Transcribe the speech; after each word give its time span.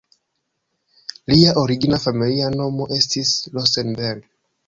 Lia 1.33 1.51
origina 1.63 1.99
familia 2.07 2.49
nomo 2.55 2.89
estis 2.97 3.37
"Rosenberg". 3.59 4.27